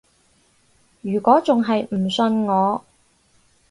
[1.01, 2.83] 如果仲係唔信我